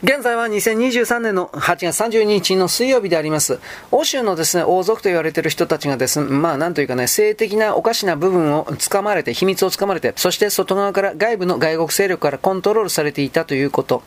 [0.00, 3.58] 現在は2023年の8月32日の水曜日であります。
[3.90, 14.04] 欧州のですね、王族と言われている人たちがですね、まあなんというかね、性的なおかしな部分を掴まれて、秘密を掴まれて、そして外側から外部の外国勢力からコントロールされていたということ。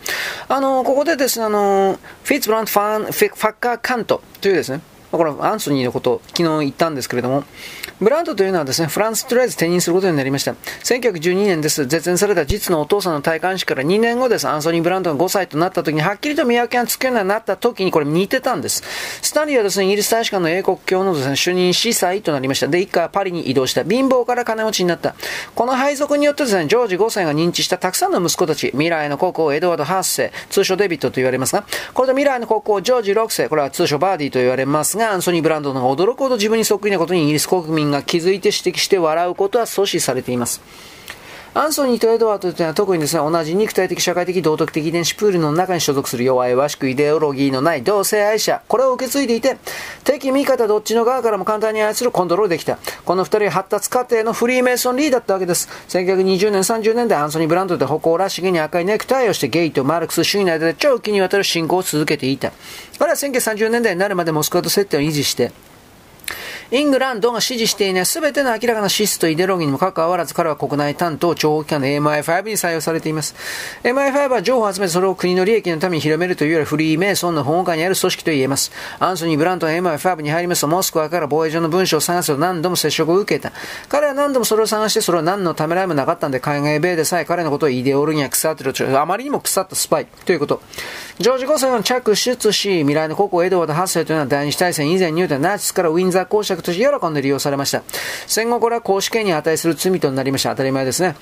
[0.47, 4.79] あの、ここでですね、あの、フィッツブランド・ファン、ファッカー・カントというですね、
[5.11, 7.43] これアンソニーのことを昨日言ったんですけれども、
[8.01, 10.53] ブラントというのはですね、フランスとりあえず転任することになりました。
[10.53, 11.85] 1912年です。
[11.85, 14.47] 絶縁された実のお父さんの体感史から2年後です。
[14.47, 18.81] アンソニー・ブラントが5歳となった時に、はっきりと見分けがつくようになった時にこれ似てたんです。
[19.21, 22.67] スタンリーはですね、イギリス大使館の英国教のですね、主任司祭となりました。
[22.67, 23.83] で、一家はパリに移動した。
[23.83, 25.13] 貧乏から金持ちになった。
[25.53, 40.61] この配属によってですね、ジョージ5世が認知したたくさんの息子たち、未来の国王エドワード8世、通称デビットと言われますが、これと未来の国王ジョージ6世、これは通称バーディーと言われますが、アンソニー・ブランドのが驚くほど自分にそっくりなことにイギリス国民が気づいて指摘して笑うことは阻止されています。
[41.53, 49.57] アンソニーとエドワードというのは特にですね、同じ肉体的、社会的、道徳的遺伝子プールの中に所属する弱々しくイデオロギーのない同性愛者、これを受け継いでいて、
[50.05, 52.79] 敵味方どっちの側からも簡単に操るコントロールできた。
[53.03, 55.67] この二人発達過程のフリーメイソンリーだったわけです。
[55.89, 62.53] 1920年、30年代、アンソニー・ブランドで誇らしげに赤いネクタイをしてゲイとマルクス主義の間で長期にわたる進行を続けていた。
[62.97, 65.51] 彼は1930年代になるまでモスクワと接点を維持して、
[66.73, 73.35] イングランドが支持していない全ての明らかなシスとイデロギーにもかかわらず彼は国内担当諜報機関の MI5 に採用されています。
[73.83, 78.71] MI5 は情報を集めてそれを国の利益のために広めるというよりフリーメイソンの保護下にある組織と言えます。
[78.99, 83.51] アンソニー・ブラントが MI5 に入りますとモスクワから防衛上の文書を探すと何度も接触を受けた。
[83.89, 90.61] 彼は何度もそれを探してそれは何のためらいもなかったんで海外米でさえ彼のことをイデオロギーが腐っているあまりにも腐ったスパイということ。
[91.19, 97.83] ジョージ5世の着出し未来の国王エドワード8世というのは第二次大戦以前においてナチスからウィンザー公爵として喜んで利用されました。
[98.27, 100.49] 戦後これは公主権に値する罪となりました。
[100.51, 101.15] 当たり前ですね。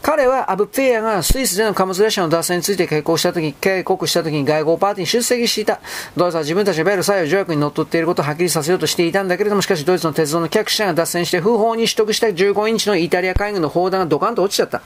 [0.00, 5.80] 彼はアブ・フェアがスイスでの貨物列車の脱線について警告したとき、警告したときに外交パーティーに出席していた。
[6.16, 14.82] ドイツは自分たちがベルサイユ条約に則っっていることをはっきりさせようとしていたんだけれども、しかしドイツの鉄道の客車が脱線して不法に取得した15インチのイタリア海軍の砲弾がドカンと落ちちゃった。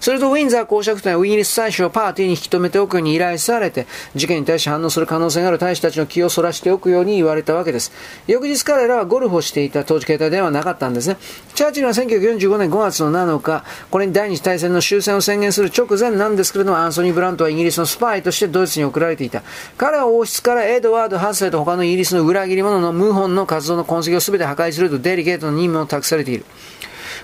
[0.00, 7.92] するとウィンザー公爵というのはイギリス大使をパーティーに引き止めておくように依頼されて、事件に対して反応する可能性がある大使たちの気をそらしておくように言われたわけです。
[8.26, 11.16] 翌日彼らはゴルフをしていた当時携帯電話はなかったんですね。
[11.54, 19.42] チャーチルは1945年5月の7日、これに第二次大戦の終戦を宣言する直前なんですけれども、アンソニー・ブラントはイギリスのスパイとしてドイツに送られていた。
[19.76, 26.44] 彼は王室からエドワード8世と他のイギリスの裏切り者の謀反の活動の痕跡を全て破壊するとデリケートの任務を託されている。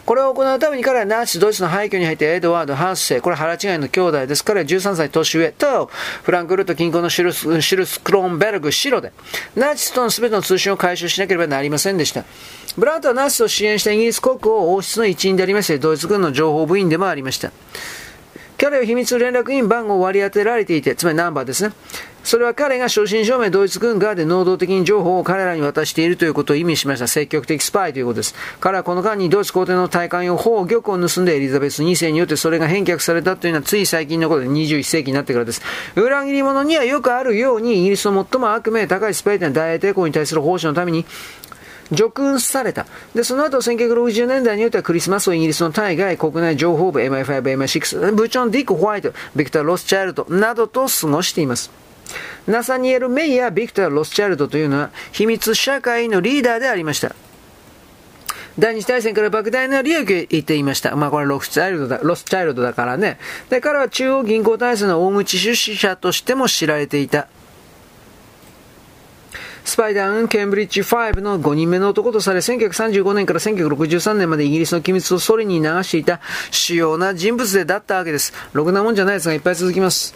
[0.04, 4.44] これを行うために彼はナチスドイツの廃墟に入ってエドワード8世、これ腹違いの兄弟です。
[4.44, 5.90] 彼は13歳年上と、
[6.22, 9.12] フランクフルト近郊のシルスシルスクロンベルグ、白で、
[9.54, 12.24] ナチスとの全ての通信を回収しなければなりませんでした。
[12.76, 17.52] ブラントはナチスを支援したイギリス国王王室の一員でありまして、ドイツ軍の情報部員でもありました。
[18.58, 21.72] 彼は秘密連絡員番号を割り当てられていて、つまりナンバーですね。
[22.24, 27.08] それは彼が正真正銘ドイツ軍側で能動的に情報を彼らに渡しているということを意味しました。
[27.08, 28.34] 積極的スパイということです。
[28.60, 35.62] 彼はこの間にドイツ皇帝の大官用宝玉を盗んでエリザベス2世によってそれが返却されたというのはつい最近のことで21世紀になってからです。
[35.96, 41.04] 裏切り者にはよくあるようにイギリスの最も悪名高いスパイというのは大英帝国に対する奉仕のために
[41.90, 42.86] 除勲された。
[43.14, 51.81] で、その後、1960年代においてはクリスマスをイギリスの対外国内情報部 MI5、MI6、部長のディック・ホワイト、ビクター・ロスチャイルドなどと過ごしています。
[52.46, 57.14] ナサニエル・メイヤー・ビクター・ロスチャイルドというのは秘密社会のリーダーでありました。
[58.58, 60.94] 第二次大戦から莫大な利益を得ていました。
[60.94, 63.18] まあこれロスチャイルドだ、ロスチャイルドだからね。
[63.48, 67.28] で、彼は中央銀行体制の大口出資者としても知られていた。
[69.64, 76.20] スパイダーン・ケンブリッジ5の5人目の男とされ、1935年から1963年までイギリスの機密をソ連に流していた
[76.50, 78.34] 主要な人物でだったわけです。
[78.52, 80.14] ろくなもんじゃないですが、いっぱい続きます。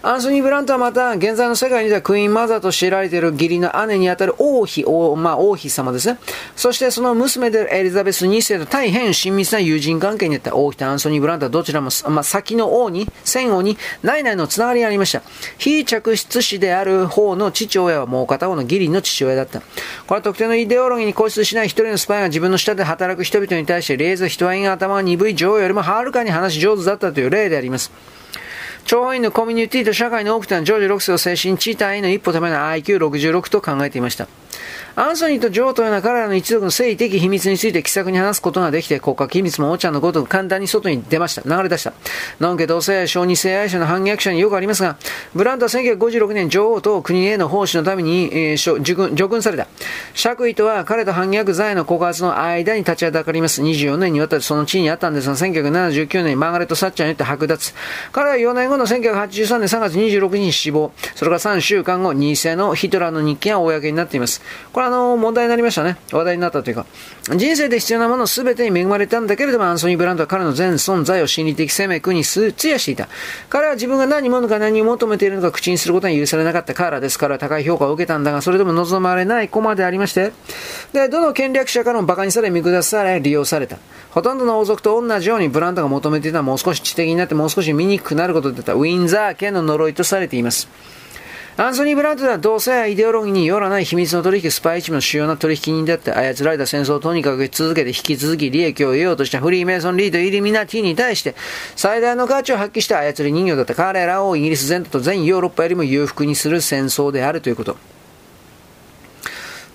[0.00, 6.20] アンソニー・ブラントはまた、現在の世界にはクイーンマザーと知られている義理の姉にあたる王妃、王,、まあ、王妃様ですね。
[6.54, 15.22] そしてその娘であるエリザベス2世と大変親密な友人関係にあった王妃とアンソニー・ブラントはどちらも、まあ、先の王に、戦王に内々のつながりがありました。
[15.58, 19.60] 非着出子である方の父親はもう片方の義理の父親だった。
[19.60, 19.66] こ
[20.10, 27.90] れは特定のイデオロギーに固執しない一人のスパイが自分の下で働く人々に対して、レーズ人合いが頭が鈍い女王よりもはるかに話し上手だったという例であります。
[28.88, 34.28] 諜報員のコミュニティと社会の多くてのはジョージ6世を精神地帯の一歩ための IQ66 と考えていました。
[34.96, 41.42] アンソニーとジョーというような彼らの一族の性的秘密について気さくに話すことができて、国家機密もおちゃんのごとく簡単に外に出ました。
[41.44, 41.92] 流れ出した。
[42.40, 44.96] のんけ同性愛、小児性愛者の反逆者によくありますが、
[45.34, 49.68] ブラントは1956年女王と国への奉仕のために、えー、除除軍された。
[50.14, 53.62] 爵位とは彼と反逆罪の告発の間に立ちはだかります。
[53.62, 57.72] 24年にわたってその地位にあったんですが、1979年にマーガレット・サッチャーによって剥奪。
[58.12, 60.92] 彼は4年後の1983年3月26日に死亡。
[61.14, 64.42] それから3週間後、偽のヒトラーの日記が公になっています。
[64.72, 65.96] これあの、問題になりましたね。
[66.12, 66.86] 話題になったというか。
[67.34, 73.08] 人生で必要なもの全てに恵まれたんだけれども、アンソニー・ブランドは彼の全存在を心理的生命に通夜していた。
[73.48, 80.32] 彼は自分が何者か何を求めているのか口にすることに許されなかったからですから高い評価を受けたんだが、それでも望まれない駒でありまして、
[80.92, 83.78] で、どの権力者からも馬鹿にされ、見下され、利用された。
[84.10, 90.68] ほとんどの王族と同じようにブランドが求めていたもう少し知的になってもう少し醜くなることだったウィンザー家の呪いとされています。
[91.60, 101.34] アンソニー・ブラントでは同性やイデオロギーによらない秘密の取引、スパイチームの主要な取引人であって操られた戦争をとにかく続けて引き続き利益を得ようとしたフリーメイソン・リード・イルミナティに対して
[101.74, 107.76] 最大の価値を発揮した操り人形だった彼らをイギリス全土と全ヨーロッパよりも裕福にする戦争であるということ。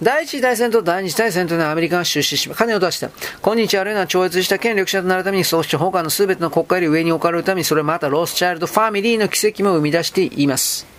[0.02, 3.10] 第一次大戦と第二次大戦というのはアメリカが出資し、金を出した。
[3.42, 10.93] 今日あるいは超越した権力者となるために、そして他の全ての国家より上に置かれるために、それまたロスチャイルドファミリーの奇跡も生み出しています。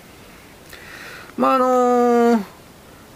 [1.36, 2.53] まあ、あのー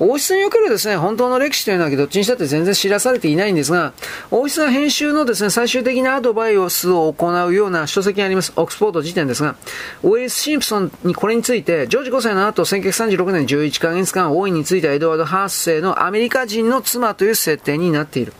[0.00, 3.92] 王室におけるですね、本当の歴史というのはどっちにしたって全然知らされていないんですが、
[4.30, 8.52] 王室が編集のですね、最終的なアドバイスを行うような書籍があります。
[8.56, 9.56] オックスフォード辞典ですが、
[10.04, 18.32] ウォリス・シンプソンにこれについて、ジョージ5世の後、1936年11ヶ月間、王位についてエドワード8世のアメリカ人の妻という設定になっている。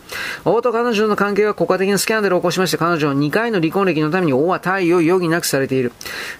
[0.45, 5.91] 王と彼女の関係は国家的なスキャンダルを起こしまして、彼女の2回の離婚歴のために王は退位を余儀なくされている。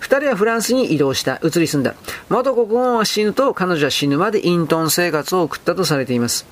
[0.02, 1.96] 2人はフランスに移動した、移り住んだ。
[2.30, 6.46] 元国王は死ぬと、彼女は死ぬまで隠遁生生活を送ったとされています。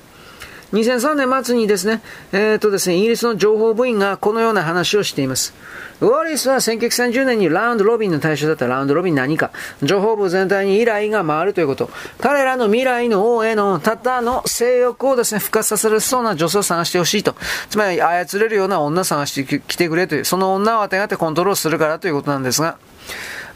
[0.72, 2.02] 2003年末にですね、
[2.32, 5.54] えーとですね、イギリスの情報部員がこのような話をしています。
[6.02, 9.50] ウォーリスは1930年にラウンドロビンの対象だったラウンドロビン何か、
[9.82, 11.88] 情報部全体に依頼が回るということ。
[12.20, 17.34] 彼らの未来の王へのたったの性欲をですね、復活させるそうな女性を探してほしいと。
[17.70, 22.76] つまり操れるような女を探してきてくれという、その女をあてがってコントロールするからということなんですが、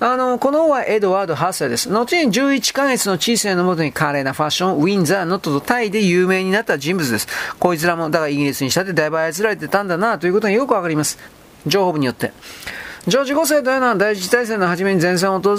[0.04, 1.88] あの、この方はエドワード8世です。
[1.88, 7.28] 後に11ヶ月の知性のもとに華麗なファッション、ウィンザー、ノットとタイで有名になった人物です。
[7.60, 11.20] こいつらも、だからイギリスにしたってだいぶ操られてたんだなということがよくわかります。
[11.68, 12.32] 情報部によって。
[13.08, 15.56] ジョージ5世というのは第一次大戦の初めに前線を訪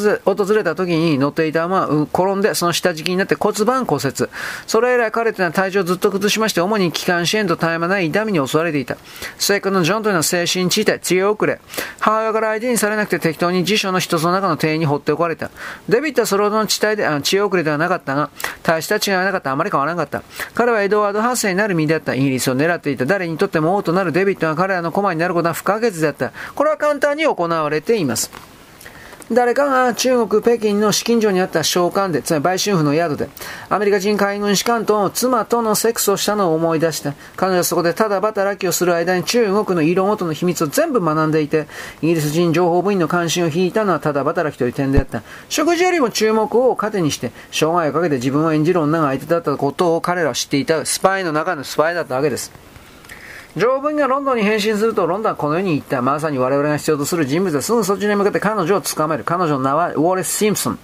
[0.54, 4.30] れた時に乗っていた馬は転んでその下敷きになって骨盤骨折。
[4.66, 8.96] それ以来彼というのは体調をずっと崩しまして主に気管支炎と絶え間ない痛みに襲われていた。
[9.40, 11.60] 末っ子のジョンというのは精神地帯、強遅れ。
[12.00, 15.52] 母親から相手にされなくて適当に辞書の一つの中の庭園に放っておかれた。
[15.90, 18.30] デビットはそれほどの地帯で、あ知恵遅れではなかったが、
[18.64, 19.52] 大した違いはなかった。
[19.52, 20.24] あまり変わらなかった。
[20.54, 22.16] 彼はエドワード8世になる身であった。
[22.16, 23.06] イギリスを狙っていた。
[23.06, 26.32] 誰にとっても王となるデビットが彼らの駒になることは不可欠であった。
[26.56, 28.32] これは簡単に行われています。
[29.32, 33.30] 誰かが中国、北京の資金所にあった召喚で、つまり売春婦の宿で、
[33.70, 37.14] アメリカ人海軍士官と妻とのセックスをしたのを思い出した。
[37.38, 41.68] 彼女はそこでただ働きをする間に中国の色ごとの秘密を全部学んでいて、
[42.02, 45.24] イギリス人情報部員の関心を引いたのはただ働きという点であった。
[45.48, 50.86] 食事よりも注目を糧にして、生涯をかけて自分を演じる女が相手だったことを彼らは知っていた。
[50.86, 52.52] スパイの中のスパイだったわけです。
[53.56, 59.24] 条文がロンドンに変身すると、ロンドンはこの世に行った、まさに我々が必要とする人物ですぐそっちに向けて彼女を捕まえる。
[59.24, 60.80] 彼女の名はウォレス・シンプソン。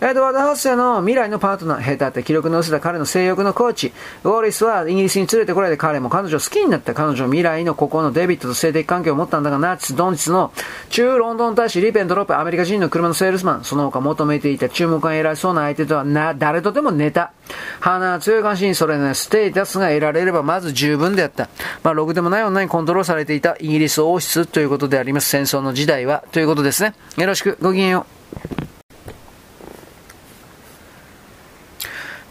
[0.00, 3.92] エドワード8世の未来のパートナー、ヘタって記録の薄せた彼の性欲のコーチ。
[4.24, 10.52] ウォーリスはイギリスに連れてこられて彼も彼女を好きになった彼女未来の孤高のデビットと性的関係を持ったんだが、ナチス、ドンチスの
[10.90, 17.32] 中ロンドン大使リペントロップ、アメリカ人の車のセールスマン、その他求めていた注目が偉そうな相手とはな、誰とでも寝た。
[17.80, 21.48] 鼻強い関心、それね、ステータスが得られればまず十分であった。
[21.82, 25.28] まあ、ろくでもない女にコントロールされていたイギリス王室ということであります。
[25.28, 26.24] 戦争の時代は。
[26.32, 26.94] ということですね。
[27.16, 28.73] よろしく、ごきげんよう。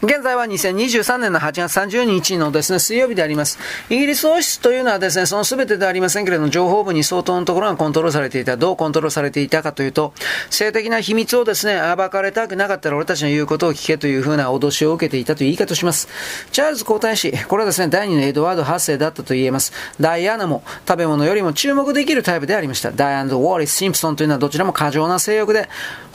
[0.03, 3.57] 現在は2023年の8月30日のですね、水曜日であります。
[3.89, 8.57] イギリス王室というのはですね、その全てではありませんけれども、情報部に相当のところがコントロールされていた。
[8.57, 10.13] どうコントロールされていたかというと、
[10.49, 16.09] 性的な秘密をですね、暴かれたくなかったら俺たちの言うことを聞けというふうな脅しを受けていたという言い方をします。
[16.51, 19.71] チャールズ皇太子、これはですね、第2のエドワード8世だったと言えます。
[20.01, 22.91] ダイアナも食べ物よりも注目できるタイプでありました。
[22.91, 25.69] ダイアナとウォーリス・シンプソンというのはどちらも過剰な性欲で、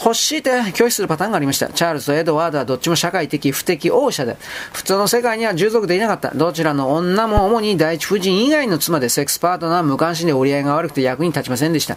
[0.04, 1.68] 欲しいて拒否するパターンがありました。
[1.68, 4.36] チャールズとエドワードはどっちも社会的、不適王者で、
[4.72, 6.30] 普通の世界には従属できなかった。
[6.34, 11.96] どちらの女も主に第一夫人以外の妻でセックスパートナー無関心で折り合いが悪くて役に立ちませんでした。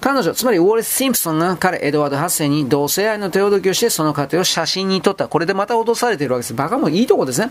[0.00, 5.26] 彼女、つまりウォーレス・シンプソンが彼、エドワード8世に同性愛の手ほどきをして、その過程を写真に撮った。
[5.26, 6.54] これでまた脅されているわけです。
[6.54, 7.50] バカもいいとこですね。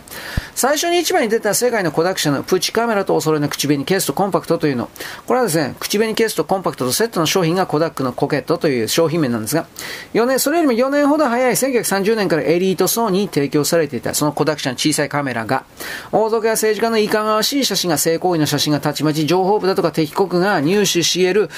[0.55, 4.89] 最初に一番に出た世界のコダクションのプチカメラとお揃いの口紅ケースとコンパクトというの。
[5.25, 9.67] これはですね、口紅ケースとコンパクトとセットの商品がコダックのコケットという商品名なんですが、
[10.13, 15.65] 4年、それよりも4年ほど早い1930年からエリート層に提供されていた、そのコダクション小さいカメラが、
[16.11, 21.49] 王族や政治家のいかがわしい写真が性行為の写真がたちまち情報部だとか敵国が入手し得る、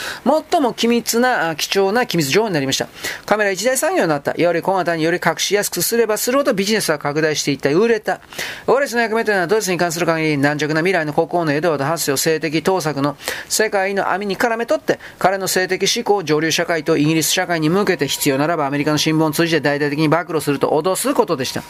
[0.52, 2.88] 最も機密な貴重な機密情報になりました。
[3.26, 4.34] カメラ一大産業になった。
[4.42, 7.70] より小型により隠しやすくすればするほどビジネスは拡大していった。
[7.70, 8.22] 売れた。
[8.66, 13.18] ウォレスの役目というのはドイツに関する限り軟弱な未来の国王のエドワード8世を性的盗作の
[13.50, 21.62] 世界の網に絡め取って、彼の性的思考を上流社会とイギリス社会に向けて必要ならばアメリカの新聞を通じて大々的に暴露すると脅すことでした。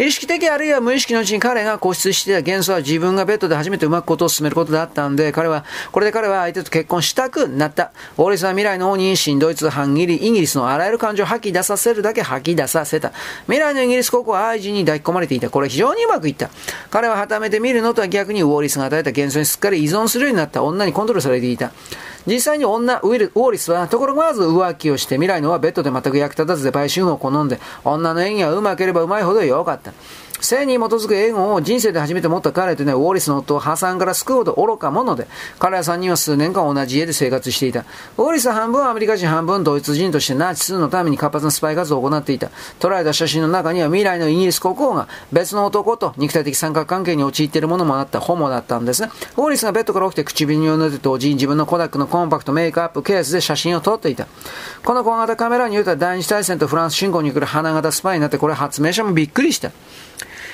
[0.00, 7.92] 意識的あるいは無意識のうちに彼が固執していた元素は自分がベッドで初めてうまくことを進めることだったんで、彼は、これで彼は相手と結婚したくなった。
[8.16, 13.12] ウォリスは未来の方に新ドイツ、ハンギリ、イギリスのあらゆる感情を吐き出させるだけ吐き出させた。
[13.44, 15.50] 未来のイギリス国は愛人に抱き込まれていた。
[15.50, 16.48] これ非常にうまくいった。
[16.88, 21.72] 彼ははためて見るのとは逆にウォーリスが与えた元素にすっかり依存するようになった女にコントロールされていた。
[22.26, 29.92] 実際に女、ウィル、ウォーリスは、ところがまず浮気をして、未来のはベッドで全く役立たずで売春を好んで、女の演技はうまければうまいほど良かった。
[30.44, 35.26] 性に基づく英語を人生で初めて持った彼というのは、ウォーリスの夫を破産から救うほど愚か者で、
[35.58, 37.80] 彼ら3人は数年間同じ家で生活していた。
[38.16, 42.50] ウォーリスは半分アメリカ人、半分ドイツ人としてナチスのために活発なスパイ活動を行っていた。
[42.78, 49.10] 捉えた写真の中には未来のイギリス国王が別の男と肉体的三角関係に陥っているものもあったホモだったんですね。
[49.36, 54.26] ウォーリスがベッドから起きて唇を塗って同時に自分のコダックのコンパクトメイクアップケースで写真を撮っていた。
[54.84, 59.70] この小型カメラによっては第二次大戦とフランス侵攻に来る花形スパイになってこれ発明者もびっくりした。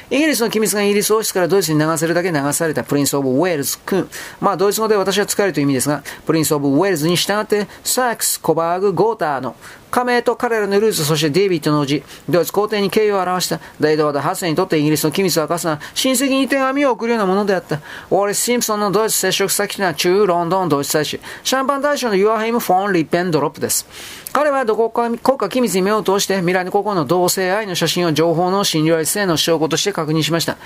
[0.09, 4.09] イギリスの機密がイギリス王室からドイツに流せるだけ流されたプリンス・オブ・ウェールズ君。
[4.41, 9.57] まあ、ドイツ語で私は仕えるという意味ですが、プリンス・オブ・ウェールズに従って、サックス、コバーグ、ゴーターの
[9.97, 17.77] 家名と彼らのルーツ、そしてデイビッドの叔父、ドイツ皇帝に敬意を表したエドワード8世にとってイギリスの機密を明かすのは親戚に手紙を送るようなものであった。
[17.77, 23.87] ウォーレス・シンプソンのドイツ接触先というのは駐ロンドンドイツ大使、シャンパン大使のヨアヒム・フォン・リッベントロップです。
[24.35, 30.59] 彼はどこか国家機密に目を通して未来の国王の同性愛の写真を情報の信頼性の証拠として確認しました。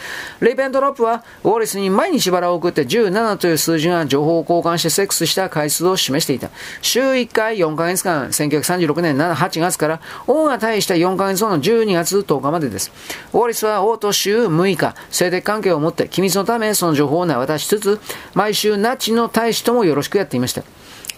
[0.43, 6.51] リッベントロップはウォーレスに毎日バラを送って17という数字が情報を交換してセックスした回数を示していた。
[6.83, 12.91] 週1回4ヶ月間、1936年7、8月から王が退位した4ヶ月後の12月10日までです。
[13.33, 18.01] ウォーリスは王と週6日、性的関係を持って機密のためその情報を渡しつつ、
[18.35, 20.63] 毎週ナチの大使ともよろしくやっていました。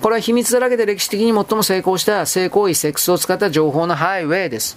[0.03, 4.77] これは秘密だらけで歴史的に最も成功した性行為、セックスを使った情報のハイウェイです。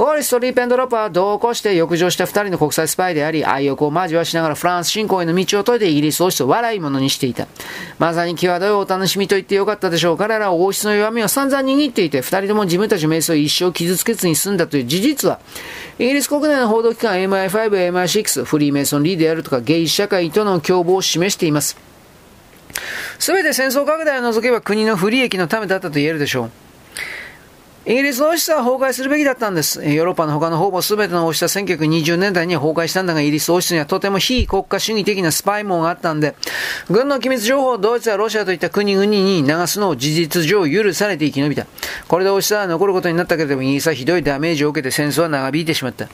[0.00, 7.46] ウォーリスとリーペンドロップは同行して浴場した二人の国際スパイであり、愛欲を交わしながらフランス侵攻への道を解いてイギリス王室を笑い物にしていた。
[8.00, 10.16] まさに際どいお楽しみと言ってよかったでしょう。
[10.16, 15.38] 彼らは王室の弱みを散々握っていて、二人とも自分たちの名声を一生傷つけずに済んだという事実は、
[16.00, 21.93] イギリス国内の報道機関 MI5、MI6、フリーメイソンリーであるとかゲイ社会との共謀を示しています。
[23.18, 26.50] すべて戦争拡大を除けば国の不利益のためだったと言えるでしょう。
[27.86, 29.84] イギリスの王室は崩壊するべきだったんです。
[29.84, 36.34] ヨーロッパの他のほぼ全ての王室は1920年代には崩壊したんだが、イギリス王室にはとても非国家主義的なスパイ網があったんで、
[36.88, 41.66] 軍の機密情報をドイツやロシアといった国々に流すのを事実上許されて生き延びた。
[42.08, 46.08] これで王室は残ることになったけれども、イギリスはひどいダメージを受けて戦争は長引いてしまった。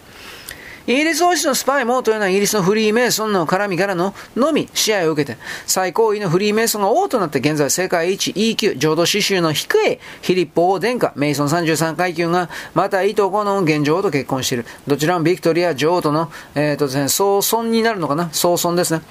[0.91, 14.67] イギリス王室のスパイもというのはイギリスのフリーメイソンの絡みからののみ試合を受けて、最高位のフリーメイソンが王となって現在世界一 E 級浄土刺繍の低いヒリッポ王殿下、メイソン33階級がまたいとこの現状と結婚している。
[14.89, 18.29] どちらもビクトリア女王との、えっ、ー、とですね、相孫になるのかな？
[18.33, 19.03] 総尊ですね。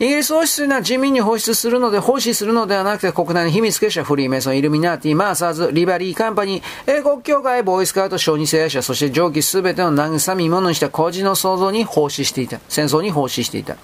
[0.00, 12.60] イギリス王室というのは人民に放出するので、奉仕するのではなくて、国内の秘密結社、フリーメイソン、イルミナーティ、マーサーズ、リバリーカンパニー、英国協会、ボーイスカウト、小児性愛者、そして上記すべての慰み者にした孤児の創造に奉仕していた。
[12.70, 13.76] 戦争に奉仕していた。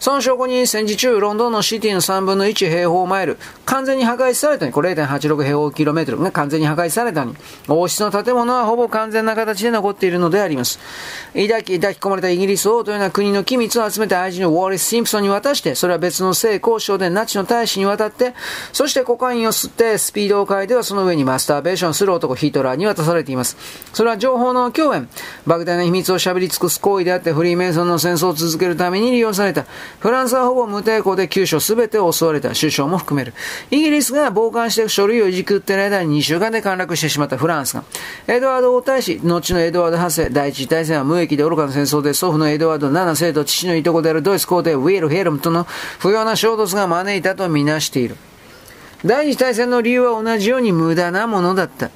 [0.00, 7.34] その証拠に戦時中、ロンドンのシティの3分の1平方マイル、完全に破壊されたに、これ0.86平方キロメートルが完全に破壊されたに、
[7.68, 10.78] 王室の建物はほぼ完全な形で残っているのであります。
[11.34, 18.34] 抱き、抱き込まれたイギリス王というような国の機密を集めた愛人のウォーリス・シンプソンに渡して、それは別の性交渉でナチの大使に渡って、
[18.72, 23.56] そしてコカインを吸ってスピードを変えてはその上にマスターベーションする男ヒトラーに渡されています。
[23.92, 25.08] それは情報の共演、
[25.46, 29.66] 莫大な秘密を喋り尽くす行為であってフリーメイソンの戦争を続けるために利用された。
[29.98, 32.50] フランスはほぼ無抵抗で九州すべてを襲われた。
[32.50, 33.34] 首相も含める。
[33.70, 37.84] イギリスが傍観して書類をいじくっている間に2週間で陥落してしまったフランスが、
[38.28, 45.64] エドワード王太子、後のエドワード8世、第一次大戦は無益で愚かな戦争で祖父のエドワード7世と父のいとこであるドイツ皇帝ウィール・ヘルムとの
[45.98, 48.16] 不要な衝突が招いたとみなしている。
[49.04, 51.90] 第二次大戦の理由は同じように無駄なものだった。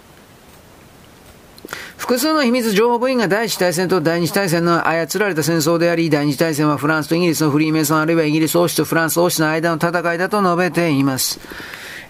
[2.11, 11.39] 複数の秘密情報部員が第一次大戦と第二次大戦の操られた戦争であり、第二次大戦はフランスとイギリスのフリーメイソンあるいはイギリス王室とフランス王室の間の戦いだと述べています。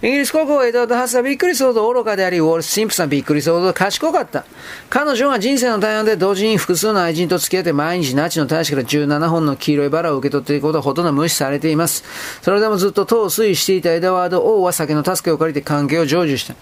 [0.03, 4.45] イギリス国王エドワード・ハスはびっくりするほど愚かであり、ウォール・シンプソンびっくりするほど賢かった。
[4.89, 12.03] 彼女が人生の大半で同時に複数の愛人と付き合って毎日ナチの大使から17本の黄色いバラを受け取っていることはほとんど無視されています。
[12.41, 16.55] それでもずっと党を推移していたエドワード王は酒の助けを借りて関係を成就した。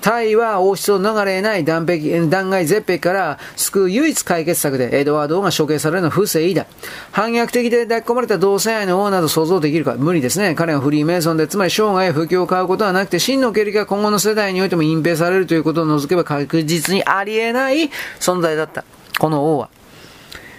[0.00, 6.66] タイは王室を逃れない断壁断崖絶壁から救う唯一解決策でエドワード王が処刑されるのは不正だ。
[7.10, 9.96] 反逆的で抱き込まれた同性愛の王など想像できるか？
[9.96, 10.54] 無理ですね。
[10.54, 18.84] 彼はフリーメイソンで、つまり生涯不況を買うことはなくて真の経歴が今後の世代においても隠蔽されるということを除けば確実にありえない存在だった。
[19.18, 19.70] この王は。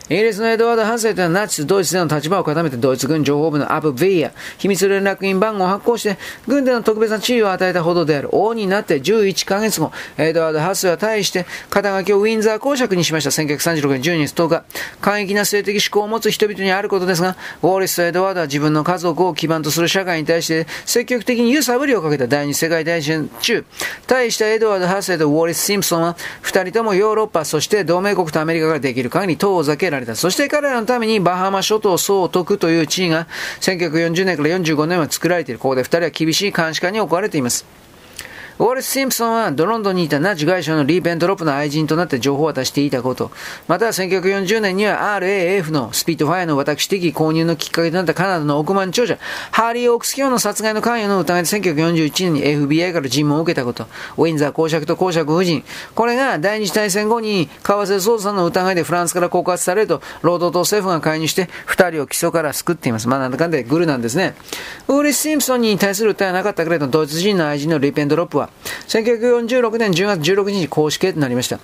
[0.08, 13.32] イギリスのエドワード・ハンセイというのはナチス・ドイツでの立場を固めてドイツ軍情報部のアブ・ヴィー、秘密連絡員番号を発行して、軍での特別な地位を与えたほどである王になって11ヶ月後、エドワード・ハスは対して肩書きをウィンザー公爵にしました。
[13.32, 14.64] 1936年12月10日、
[15.02, 23.66] 過激な性的思考を持つ人々にあることですが、ウォーリスとエドワードは自分の家族を基盤とする社会に対して積極的に揺さぶりをかけた第二次世界大戦中、
[24.06, 30.16] 対したエドワード・ハスとウォーリス・シンプソンは、二人ともヨーロッパ、そして同盟国とアメリカができる限り遠ざけらた。
[30.16, 33.28] そして彼らのためにバハマ諸島総督という地位が
[33.62, 35.60] 1940年から45年は作られている。
[35.60, 37.85] ここで2人は厳しい監視下に置かれています。
[38.58, 43.30] ウォレス・シンプソンはドロンドンにいたナチ外相のリー・ペントロップの愛人となって情報を渡していたこと、
[43.68, 49.18] または1940年には RAF のスピットファイアの私的購入のきっかけとなったカナダの億万長者、
[49.52, 63.10] ハーリー・オークス卿の殺害の関与の疑いで1941年に FBI から尋問を受けたこと、ウィンザー公爵と公爵夫人、これが第二次大戦後に為替操作の疑いでフランスから告発されると、労働党政府が介入して二人を起訴から救っています。
[63.10, 64.34] まあなんだかんだグルなんですね。
[64.88, 68.45] ウォレス・シンプソンに対する訴えはなかったけれど、ドイツ人の愛人のリッベントロップは、
[68.88, 71.60] 1946年10月16日に絞死となりました。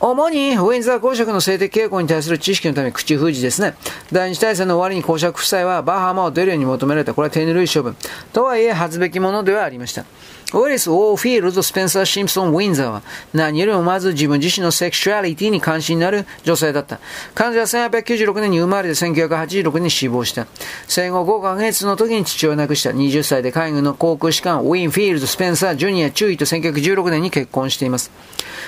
[0.00, 3.74] 主にウィンザー公爵の性的傾向に対する知識のため口封じですね。
[4.12, 7.14] 第二次大戦の終わりに公爵夫妻はバハマを出るように求められた。
[7.14, 7.96] これは手ぬるい処分。
[8.34, 10.04] とはいえ、恥ずべきものではありました。
[10.52, 17.00] ウィリス・ウォーフィールド・スペンサー・シンプソン・ウィンザーは何よりもまず自分自身のセクシュアリティに関心のある女性だった。
[17.34, 20.46] 彼女は1896年に生まれて1986年に死亡した。
[20.86, 28.10] 生後5ヶ月の時に父親を亡くした20歳で海軍の航空士官ウィン・フィールド・スペンサー・ジュニア・注意と1916年に結婚しています。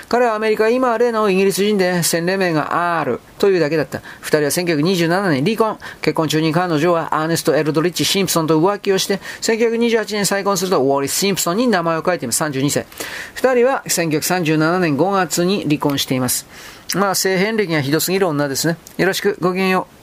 [0.08, 4.02] 彼はアメリカ、今は例のイギリス人で、洗礼名が R というだけだった。
[4.20, 5.78] 二人は1927年離婚。
[6.00, 12.42] 結婚中に彼女はアーネスト・エルドリッチ・シンプソンと浮気をして、1928年再婚するとウォーリス・シンプソンに名前を書いています。
[12.44, 12.86] 32歳。
[13.34, 16.46] 二人は1937年5月に離婚しています。
[16.94, 18.76] まあ、性変歴がひどすぎる女ですね。
[18.96, 19.95] よろしく、ごきげんよう。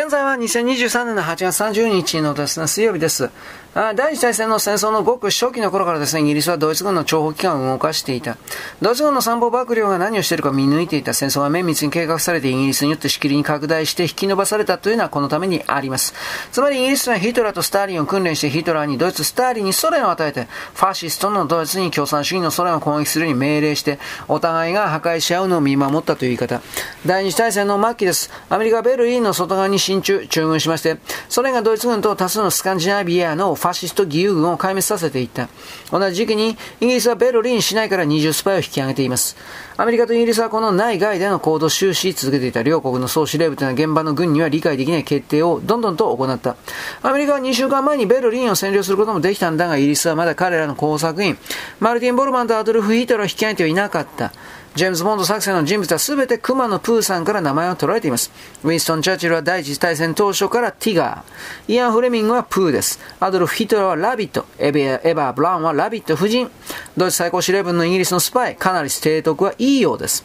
[0.00, 3.30] 現在は2023年の8月30日のですね、水曜日です。
[3.74, 8.36] 第一次大戦の戦争のごく初期の頃からですね、イギリスはドイツ軍の諜報機関を動かしていた。
[8.80, 16.14] ドイツ軍の参謀幕僚が何をしているか見抜いていた戦争は綿密に計画されてイギリスによってしきりに拡大して引き伸ばされたというのはこのためにあります。
[16.52, 26.62] つまりイギリスはヒトラーとスターリンを訓練してヒトラーにドイツ、スターリンにソ連を与えて、ファシストのドイツに共産主義のソ連を攻撃するように命令して、お互いが破壊し合うのを見守ったという言い方。
[27.06, 28.30] 第二次大戦の末期です。
[28.48, 30.98] アメリカベルリンの外側に進駐、駐軍しまして、
[31.28, 35.48] ソ連がドイツ軍と多数のスカンジナビアのファシスト義勇軍を壊滅させていった。
[35.90, 39.36] 同じ時期に、イギリスはベルリン市内から20スパイを引き上げています。
[39.78, 46.56] アメリカとイギリスはこの内外での行動を終始続けていた両国の総司令部というのは現場の軍には理解できない決定をどんどんと行った。
[47.02, 51.38] アメリカは2週間前にベルリンを占領することもできたんだが、イギリスはまだ彼らの工作員、
[51.80, 54.32] マルティン・ボルマンとアドルフ・ヒートラを引き上げてはいなかった。
[54.74, 58.30] ジェームズ・ボンド作戦の人物は全て熊のプーさんから名前を取られています。
[58.62, 61.72] ウィンストン・チャーチルは第一次大戦当初からティガー。
[61.74, 63.00] イアン・フレミングはプーです。
[63.18, 64.46] アドルフ・ヒトラーはラビット。
[64.58, 66.50] エヴエバー・ブラウンはラビット夫人。
[66.96, 68.56] ドイツ最高司令部のイギリスのスパイ。
[68.56, 70.24] かなり提督はいいようです。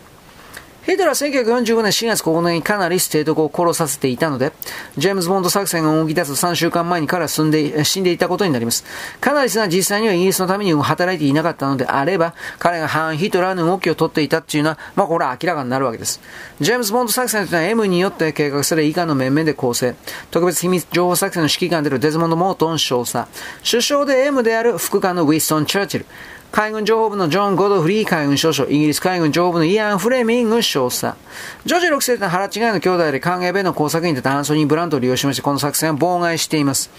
[0.86, 4.52] ヒトラーは1945年4月9日にカナリス提督を殺させていたので、
[4.98, 8.84] ジェームズ・ボンド作戦が動き出す3週間前に彼は死んで死んでいたことになります。
[9.22, 16.20] カナリスが実際にはイギリスのために働いていなかったのであれば、彼が反ヒトラーの動きを取っていたっていうのは、まあこれは明らかになるわけです。
[16.60, 19.96] ジェームズ・ボンド作戦というのは M によって計画され以下の面々で構成。
[20.32, 23.26] 特別秘密情報作戦の指揮官であるデズモンド・モートン少佐。
[23.64, 26.06] 首相で M である副官のウィストン・チャーチル。
[26.54, 31.18] 海軍情報部のジョン・ゴドフリー海軍少将、イギリス海軍情報部のイアン・フレミング少佐。
[31.66, 36.92] ジョージ6世と腹違いの兄弟で歓迎米の工作員だったアンソニー・ブラントを利用しまして、この作戦を妨害しています。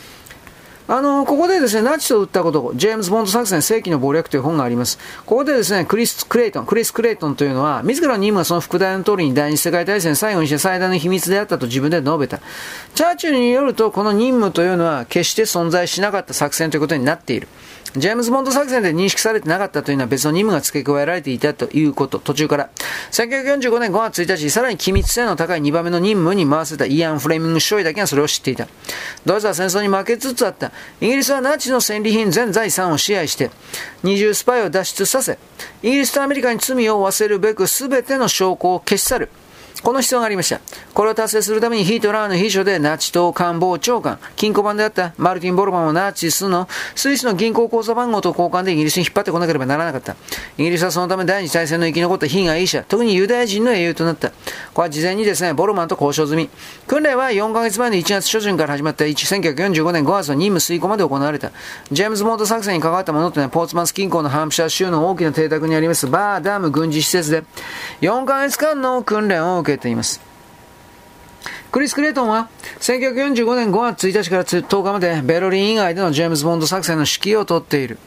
[0.89, 4.99] あの、ここでですね、ナチと撃ったこと、ジェームズ・ボンド作戦世紀の謀略という本があります。
[5.25, 12.41] ここでですね、クリス・クレイトン、クリス・クレイトンというのは、自らの任務はその副題の通りに第二次世界大戦最後にして最大の秘密であったと自分で述べた。
[12.97, 17.47] チャーチルによると、この任務というのは決して存在しなかった作戦ということになっている。
[17.97, 22.71] ジェームズ・ボンド作戦で認識されてなかったというのは別の任務が付け加えられていたということ、途中から。
[23.13, 28.67] 1945年5月1日、さらに機密性の高い2番目の任務に回せたイアン・フレミング少尉だけがそれを知っていた。
[29.25, 30.73] ドイツは戦争に負けつつあった。
[31.01, 33.51] イギリスはナチの戦利品全財産を支配して、
[34.03, 35.39] 二重スパイを脱出させ、
[35.83, 39.29] イギリスとアメリカに罪を負わせるべく全ての証拠を消し去る。
[39.83, 40.61] この必要がありました。
[40.95, 50.17] これを達成するためにヒートラーの秘書でナチ党官房長官、金庫番であったマルティン・ボルマンをナチスのスイスの銀行口座番号と交換でイギリスに引っ張ってこなければならなかった。
[50.57, 54.31] イギリスはそのため第二次大戦の生き残った被害者、特にユダヤ人の英雄となった。
[54.73, 56.49] これは事前にですね、ボルマンと交渉済み。
[56.87, 61.51] 訓練は4ヶ月前の1月初旬から始まった1945年5月の任務遂行まで行われた。
[61.91, 67.45] ジェームズ・モート作戦に関わったものというのは、ポーツマンス近郊のハンプシャー州の大きな邸宅にありますバーダム軍事施設で
[68.01, 70.21] 4ヶ月間の訓練を受けています。
[71.73, 72.49] クリス・クレイトンは
[72.79, 77.99] 1945年5月1日から10日までベルリン以外でのジェームズ・ボンド作戦の指揮を執っている。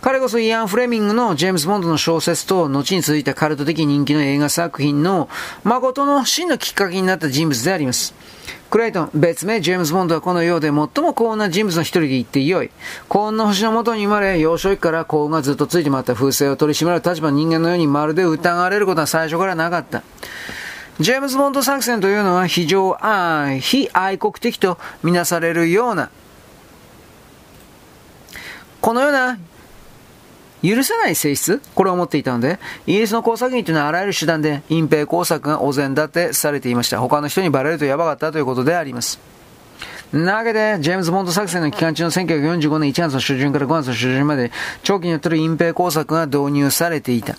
[0.00, 5.28] 彼こそイアン・フレミングのジェームズ・ボンドの小説と後に続いたカルト的人気の映画作品の
[5.62, 8.14] 誠の真のきっかけになった人物であります。
[8.70, 12.70] クレイトン、別名ジェームズ・ボンドはこの世で最も幸運な人物の一人で言ってよい。
[13.08, 20.02] 幸運の星の元に生まれ、幼少期から幸運がずっとついて回った風勢を取り締まる立場の人間のようにまるで疑われることは最初からなかった。
[20.98, 26.08] ジェームズ・ボンド作戦というのは非常愛、非愛国的とみなされるような、
[28.80, 29.36] このような
[30.62, 31.60] 許せない性質？
[31.74, 37.00] これを持っていたので、イギリスの工作員というのはあらゆる手段で隠蔽工作がお膳立てされていました。
[37.00, 39.18] 他の人にバレるとやばかったということであります。
[40.12, 44.50] なわけで、ジェームズ・ボンド作戦の期間中の1945年1月の初旬から5月の初旬まで、
[44.82, 47.36] 長期によってる隠蔽工作が導入されていた。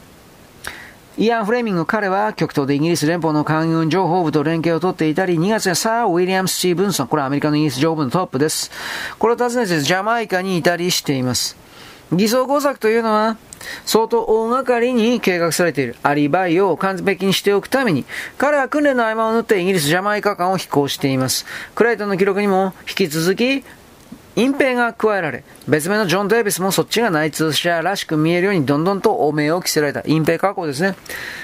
[1.18, 8.72] イアン・フレーミング彼は極東でイギリス連邦の海軍情報部と連携を取っていたり、2月にサー・ウィリアムス・スティーブンソン、これはアメリカのイギリス情報部のトップです。
[9.20, 11.58] これを訪ねてジャマイカにいたりしています。
[12.12, 13.38] 偽装工作というのは、
[13.86, 18.06] 相当大掛かりに計画されているアリバイを完璧にしておくために、
[18.38, 21.45] 彼は訓練の合間を縫ってイギリス・ジャマイカ間を飛行しています。
[21.76, 23.63] クライトンの記録にも引き続き、
[24.38, 30.95] 隠蔽が加えられ、別名のジョン・デイビスもそっちが内通者らしく見えるようにどんどんと汚名を着せられた隠蔽加工ですね。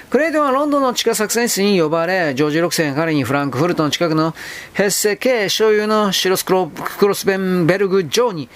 [0.10, 4.34] クレイトンはロンドンの地下作戦室に呼ばれ、ジョージ6世が彼にフランクフルトの近くの
[4.74, 8.48] ヘッセ系所有のシロスクロクロスベンベルグ城に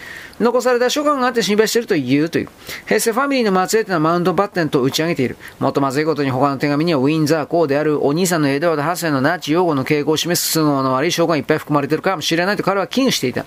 [0.41, 2.49] 残された書簡があって心配していると言うという。
[2.87, 5.37] ヘッセファミリーの末裔というのはマウントバッテンと打ち上げている。
[5.59, 13.45] もっとまずいことに他の手紙にはウィンザー公であるお兄さんのエドワード8世のナチ擁護の傾向を示す都合の悪い証拠がいっぱい含まれているかもしれないと彼は危惧していた。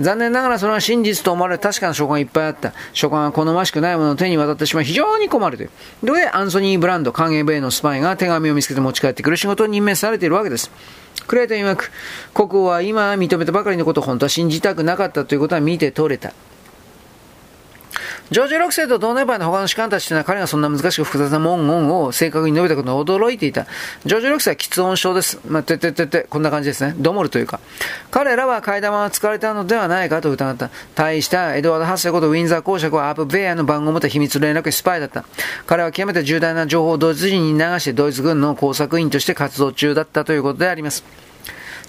[0.00, 2.72] 残念ながらそれは真実と思われる確かな証拠がいっぱいあった。
[2.94, 5.70] 書簡は好ましくないものの手に渡ってしまい非常に困るという。
[6.02, 10.70] で、アンソニー・ブランド、歓迎米のスパイが手紙を見つけて持ち帰ってくる仕事を任命されているわけです。
[11.26, 11.90] クレイトン曰く、
[12.34, 16.32] 国王は今認めたばかりのことを本当は信じたくなかったということは見て取れた。
[18.30, 23.66] ジョージ6世と同年配の他の士官たちというのは彼がそんな難しく複雑な文言を正確に述べたことに驚いていた。
[24.06, 25.40] ジョージ6世は喫音症です。
[25.46, 26.94] まあ、てててて、こんな感じですね。
[26.96, 27.60] ドモルというか。
[28.10, 30.70] 彼らは階段は使われたのではないかと疑った。
[30.94, 35.26] 対したエドワード8世ことウィンザー公爵はアップベアの番号を持った秘密連絡スパイだった。
[35.66, 41.04] 彼は極めて重大な情報をドイツ人に流してドイツ軍の工作員として活動中だったということであります。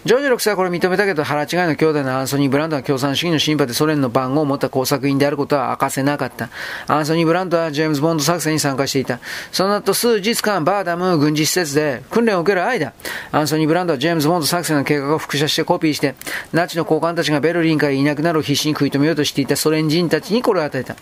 [0.05, 6.49] ジョージ6世はこれ認めたけど、腹違いの兄弟のアンソニー・ブランドは共産主義のシンパでソ連の番号を持った工作員であることは明かせなかった。
[6.85, 9.19] アンソニー・ブランドはジェームズ・ボンド作戦に参加していた。
[9.51, 12.93] その後数日間、バーダム軍事施設で訓練を受ける間、
[13.31, 16.13] アンソニー・ブランドはジェームズ・ボンド作戦の計画を複写してコピーして、
[16.53, 20.95] ナチの高官たちがベルリンからいなくなるを必死に食い止めようとしていたソ連人たちにこれを与えた。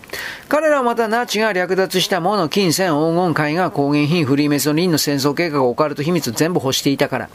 [0.47, 7.29] 彼らはまたナチが略奪したもの、金銭、黄金、絵画、工芸品、フリーメソンリンの戦争計画を、オカルト秘密を全部欲していたから。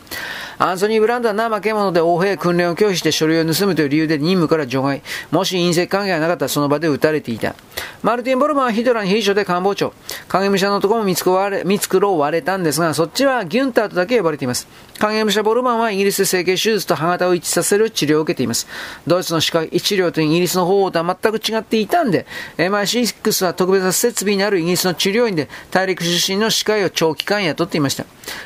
[0.61, 5.03] アンソニー・ブランドは怠け者で横兵訓練を拒否して書類を盗むという理由で任務から除外。
[5.31, 7.55] もし隕石関係がなかったらその場で撃たれていた。
[8.03, 9.93] マルティン・ボルマンはヒトラーに秘書で官房長。
[10.27, 14.67] 影武者のところも見繕われ、見繕われたんですが、そっちはギュンターとだけ呼ばれています。
[14.99, 18.67] 影武者ボルマンはイギリスで整形手術と歯型を一致させる治療を受けています。
[19.07, 28.05] ドイツの歯科医治療とイギリスの方法とは全く違っていたんで、MI6 は特別な設備にあるイギリスの治療院で大陸出身の歯科医を長期間雇っていました。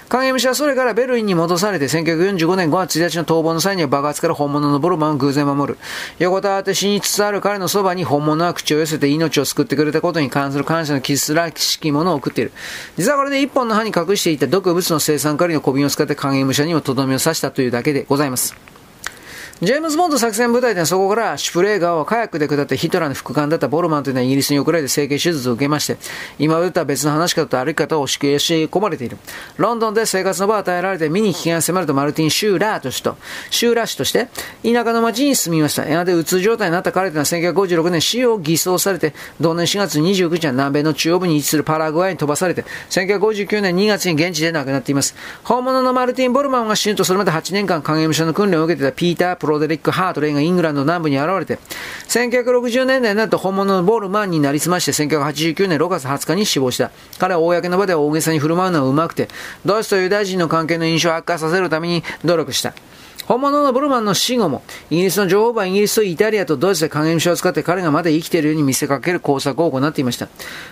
[0.08, 5.78] 影武者はそれからベルリンに戻されて、1945年5月1日の逃亡の際には爆発から本物のボルマンを偶然守る。
[6.18, 12.52] 横たわって死につつある彼のそばに本物は口を寄せて命を救ってくれたことに関する感謝の傷すらしきものを送っている。
[12.96, 18.71] 実はこれで一本の歯に隠していた毒物の生産管理の小瓶を使って影武者にもとどめを刺したというだけでございます。
[19.62, 25.98] ジェームズ・ボンド作戦部隊ではそこからシュプレー川をカヤックで下ってヒトラーの副官だったボルマンというのはイギリスに送られて整形手術を受けまして、
[26.40, 29.18] 今までとは別の話し方と歩き方を敷し込まれている。
[29.58, 33.16] ロンドンで生活の場を与えられて見に危険が迫るとマルティン・シューラーとしと、
[33.50, 34.30] シューラー氏として、
[34.64, 35.88] 田舎の町に住みました。
[35.88, 45.14] やがてうつ状態になった彼というのは1956年死を偽装されて、同年4月29日は南米の中央部に位置するパラグアイに飛ばされて、1959年2月に現地で亡くなっています。
[45.44, 51.58] 本物のマルティン・ボルマンが死ぬとそれまで8年間影武者の訓練を受けていたピーター・プロデリック・ハートレインがイングランド南部に現れて、
[52.08, 56.90] 1960年代になると本物のボールマンになりすまして、1989年6月20日に死亡した。
[57.18, 59.28] 彼は公の場では大げさに振る舞うのはうまくて、
[59.64, 62.74] ドイツとユダヤ人の関係の印象を悪化させるために努力した。
[63.26, 70.28] 本物のブルマンの死後も、イギリスの女王はイギリスとイタリアとドイツで影武者を使って彼がまだ生きているように見せかける工作を行っていました。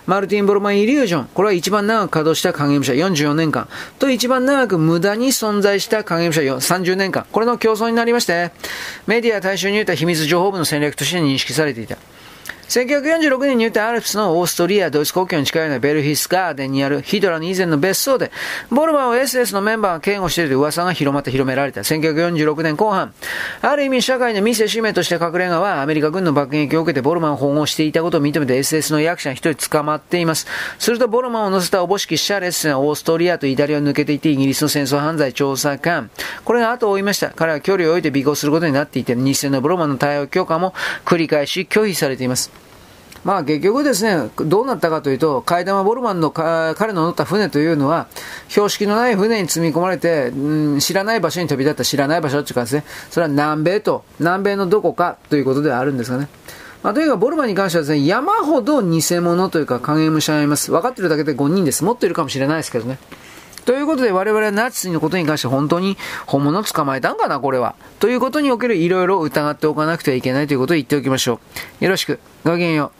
[0.06, 1.28] マルティン・ブルマン・イリュージョン。
[1.32, 3.68] これは一番長く稼働した影武者44年間。
[3.98, 7.26] と一番長く無駄に存在した影武者30年間。
[7.30, 8.50] これの競争になりまして、
[9.06, 11.96] メディア大衆においては秘密情報部の戦略として認識されていた。
[12.70, 18.30] 1946年に言ったアルプスのオーストリア、ドイツ国境に近いようなベルヒスガーデンにあるヒドラの以前の別荘で、
[18.70, 21.80] ボルマンを SS のメンバーが警護しているという噂が広まって広められた。
[21.80, 23.12] 1946年後半、
[23.60, 30.46] ある意味社会の見せしめとして隠れ家はアメリカ軍の爆撃を受けてボルマンを保護していたことを認めて SS の役者一人捕まっています。
[30.78, 36.08] するとボルマンを乗せたおぼしきシャレスがオーストリアとイタリアを抜けていてイギリスの戦争犯罪調査官。
[36.44, 37.30] これが後を追いました。
[37.30, 40.72] 彼は距離を置いて尾行することになっていて、日戦のボルマンの対応強化も
[41.04, 42.59] 繰り返し拒否されています。
[43.24, 48.06] まあ結局ですね、どうなったかというと、イダマ・ボルマンの彼の乗った船というのは、
[48.48, 56.28] 標識のない船に積み込まれて、うん、知らない場所に飛び立った知らない場所っていうかですね、それは南米と、南米のどこかということではあるんですがね。
[56.82, 60.70] まあ、というか、ボルマンに関してはですね、山ほど偽物というか影武者がいます。
[60.70, 61.84] 分かってるだけで5人です。
[61.84, 62.98] 持ってるかもしれないですけどね。
[63.66, 67.74] ということで我々はナチスのことに関して本当に本物を捕まえたんかな、これは。
[67.98, 71.38] ということにおけるいろいろ疑っておかなくてはいけないということを言っておきましょ
[71.80, 71.84] う。
[71.84, 72.18] よろしく。
[72.44, 72.99] ごきげんよう。